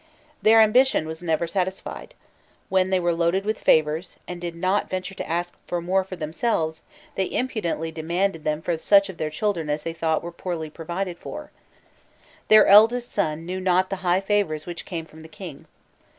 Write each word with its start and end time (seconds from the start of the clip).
Their 0.41 0.61
ambition 0.61 1.05
was 1.05 1.21
never 1.21 1.45
satisfied; 1.45 2.15
when 2.69 2.89
they 2.89 2.99
were 2.99 3.13
loaded 3.13 3.45
with 3.45 3.61
favours, 3.61 4.17
and 4.27 4.41
did 4.41 4.55
not 4.55 4.89
venture 4.89 5.13
to 5.13 5.29
ask 5.29 5.53
for 5.67 5.79
more 5.79 6.03
for 6.03 6.15
themselves, 6.15 6.81
they 7.13 7.31
impudently 7.31 7.91
demanded 7.91 8.43
them 8.43 8.63
for 8.63 8.75
such 8.79 9.09
of 9.09 9.17
their 9.17 9.29
children 9.29 9.69
as 9.69 9.83
they 9.83 9.93
thought 9.93 10.23
were 10.23 10.31
poorly 10.31 10.71
provided 10.71 11.19
for. 11.19 11.51
Their 12.47 12.65
eldest 12.65 13.13
son 13.13 13.45
"knew 13.45 13.59
not 13.59 13.91
the 13.91 13.97
high 13.97 14.21
favours 14.21 14.65
which 14.65 14.85
came 14.85 15.05
from 15.05 15.21
the 15.21 15.27
king. 15.27 15.67